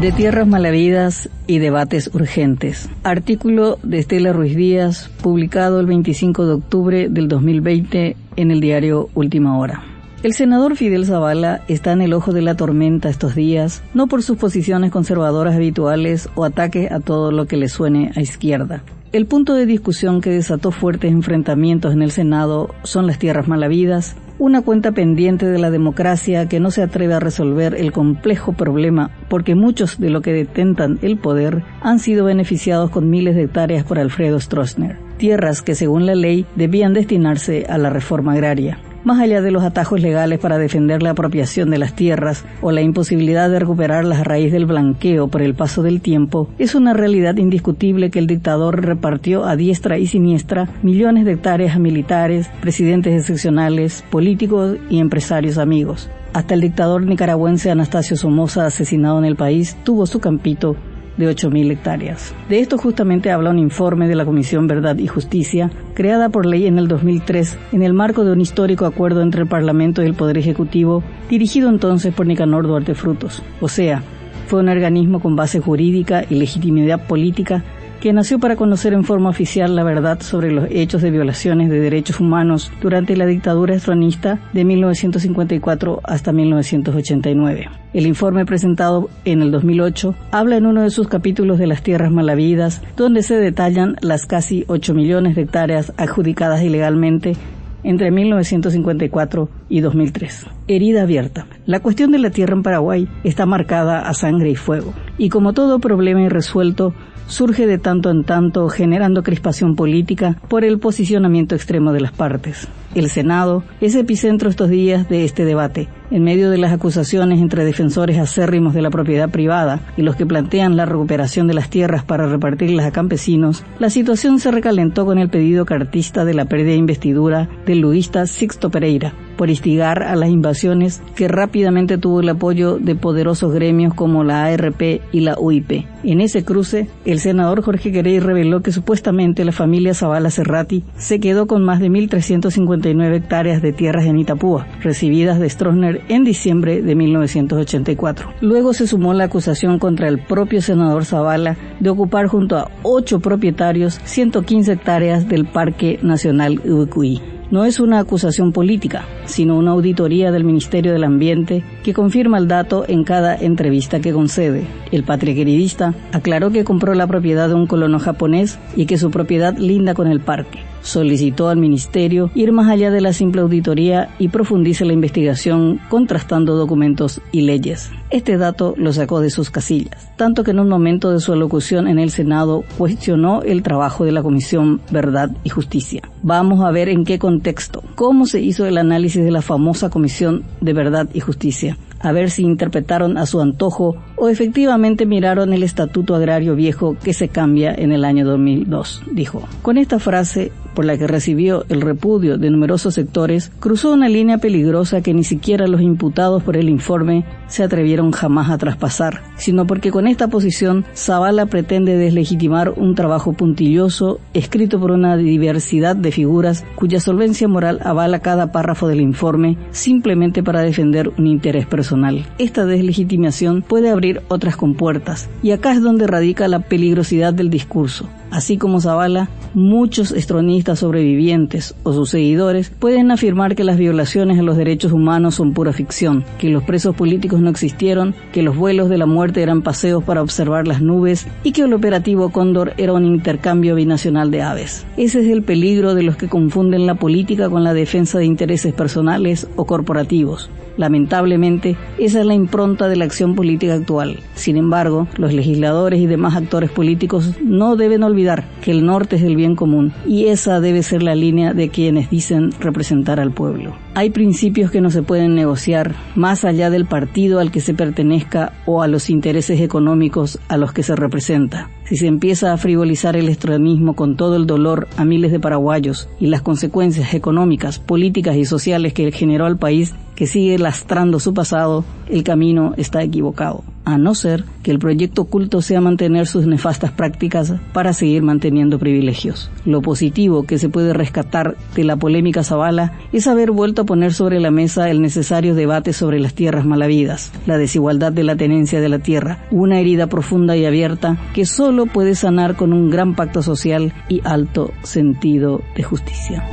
[0.00, 2.90] De tierras malavidas y debates urgentes.
[3.04, 9.08] Artículo de Estela Ruiz Díaz, publicado el 25 de octubre del 2020 en el diario
[9.14, 9.82] Última Hora.
[10.22, 14.22] El senador Fidel Zavala está en el ojo de la tormenta estos días, no por
[14.22, 18.82] sus posiciones conservadoras habituales o ataques a todo lo que le suene a izquierda.
[19.12, 24.16] El punto de discusión que desató fuertes enfrentamientos en el Senado son las tierras malavidas,
[24.38, 29.10] una cuenta pendiente de la democracia que no se atreve a resolver el complejo problema
[29.28, 33.84] porque muchos de los que detentan el poder han sido beneficiados con miles de hectáreas
[33.84, 39.20] por Alfredo Stroessner, tierras que según la ley debían destinarse a la reforma agraria más
[39.20, 43.48] allá de los atajos legales para defender la apropiación de las tierras o la imposibilidad
[43.48, 48.10] de recuperarlas a raíz del blanqueo por el paso del tiempo, es una realidad indiscutible
[48.10, 54.04] que el dictador repartió a diestra y siniestra millones de hectáreas a militares, presidentes excepcionales,
[54.10, 56.10] políticos y empresarios amigos.
[56.32, 60.76] Hasta el dictador nicaragüense Anastasio Somoza, asesinado en el país, tuvo su campito
[61.16, 62.34] de 8.000 hectáreas.
[62.48, 66.66] De esto justamente habla un informe de la Comisión Verdad y Justicia, creada por ley
[66.66, 70.14] en el 2003 en el marco de un histórico acuerdo entre el Parlamento y el
[70.14, 73.42] Poder Ejecutivo, dirigido entonces por Nicanor Duarte Frutos.
[73.60, 74.02] O sea,
[74.46, 77.64] fue un organismo con base jurídica y legitimidad política
[78.04, 81.80] que nació para conocer en forma oficial la verdad sobre los hechos de violaciones de
[81.80, 87.70] derechos humanos durante la dictadura estronista de 1954 hasta 1989.
[87.94, 92.12] El informe presentado en el 2008 habla en uno de sus capítulos de las tierras
[92.12, 97.38] malavidas, donde se detallan las casi 8 millones de hectáreas adjudicadas ilegalmente
[97.84, 100.46] entre 1954 y 2003.
[100.66, 101.46] Herida abierta.
[101.66, 105.52] La cuestión de la tierra en Paraguay está marcada a sangre y fuego, y como
[105.52, 106.94] todo problema irresuelto,
[107.26, 112.68] surge de tanto en tanto generando crispación política por el posicionamiento extremo de las partes.
[112.94, 117.64] El Senado es epicentro estos días de este debate, en medio de las acusaciones entre
[117.64, 122.04] defensores acérrimos de la propiedad privada y los que plantean la recuperación de las tierras
[122.04, 126.70] para repartirlas a campesinos, la situación se recalentó con el pedido cartista de la pérdida
[126.70, 132.28] de investidura del luista Sixto Pereira, por instigar a las invasiones que rápidamente tuvo el
[132.28, 135.86] apoyo de poderosos gremios como la ARP y la UIP.
[136.02, 141.18] En ese cruce, el senador Jorge Querey reveló que supuestamente la familia Zavala Serrati se
[141.18, 146.82] quedó con más de 1.359 hectáreas de tierras en Itapúa, recibidas de Stroessner en diciembre
[146.82, 148.28] de 1984.
[148.40, 153.20] Luego se sumó la acusación contra el propio senador Zavala de ocupar junto a ocho
[153.20, 157.33] propietarios 115 hectáreas del Parque Nacional Ubicuí.
[157.54, 162.48] No es una acusación política, sino una auditoría del Ministerio del Ambiente que confirma el
[162.48, 164.66] dato en cada entrevista que concede.
[164.90, 169.56] El patriqueridista aclaró que compró la propiedad de un colono japonés y que su propiedad
[169.56, 174.28] linda con el parque solicitó al Ministerio ir más allá de la simple auditoría y
[174.28, 177.90] profundice la investigación contrastando documentos y leyes.
[178.10, 181.88] Este dato lo sacó de sus casillas, tanto que en un momento de su alocución
[181.88, 186.02] en el Senado cuestionó el trabajo de la Comisión Verdad y Justicia.
[186.22, 190.44] Vamos a ver en qué contexto, cómo se hizo el análisis de la famosa Comisión
[190.60, 195.62] de Verdad y Justicia a ver si interpretaron a su antojo o efectivamente miraron el
[195.62, 199.42] Estatuto Agrario Viejo que se cambia en el año 2002, dijo.
[199.62, 204.38] Con esta frase por la que recibió el repudio de numerosos sectores, cruzó una línea
[204.38, 209.66] peligrosa que ni siquiera los imputados por el informe se atrevieron jamás a traspasar, sino
[209.66, 216.12] porque con esta posición Zavala pretende deslegitimar un trabajo puntilloso escrito por una diversidad de
[216.12, 222.24] figuras cuya solvencia moral avala cada párrafo del informe simplemente para defender un interés personal.
[222.38, 228.08] Esta deslegitimación puede abrir otras compuertas, y acá es donde radica la peligrosidad del discurso.
[228.34, 234.42] Así como Zavala, muchos estronistas sobrevivientes o sus seguidores pueden afirmar que las violaciones a
[234.42, 238.88] los derechos humanos son pura ficción, que los presos políticos no existieron, que los vuelos
[238.88, 242.92] de la muerte eran paseos para observar las nubes y que el operativo Cóndor era
[242.92, 244.84] un intercambio binacional de aves.
[244.96, 248.74] Ese es el peligro de los que confunden la política con la defensa de intereses
[248.74, 250.50] personales o corporativos.
[250.76, 254.20] Lamentablemente, esa es la impronta de la acción política actual.
[254.34, 259.22] Sin embargo, los legisladores y demás actores políticos no deben olvidar que el norte es
[259.22, 263.76] el bien común y esa debe ser la línea de quienes dicen representar al pueblo.
[263.94, 268.52] Hay principios que no se pueden negociar más allá del partido al que se pertenezca
[268.66, 271.70] o a los intereses económicos a los que se representa.
[271.84, 276.08] Si se empieza a frivolizar el extremismo con todo el dolor a miles de paraguayos
[276.18, 281.34] y las consecuencias económicas, políticas y sociales que generó al país que sigue lastrando su
[281.34, 286.46] pasado, el camino está equivocado a no ser que el proyecto oculto sea mantener sus
[286.46, 289.50] nefastas prácticas para seguir manteniendo privilegios.
[289.64, 294.14] Lo positivo que se puede rescatar de la polémica Zavala es haber vuelto a poner
[294.14, 298.80] sobre la mesa el necesario debate sobre las tierras malavidas, la desigualdad de la tenencia
[298.80, 303.14] de la tierra, una herida profunda y abierta que solo puede sanar con un gran
[303.14, 306.48] pacto social y alto sentido de justicia.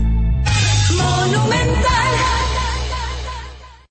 [0.98, 1.81] Monumento.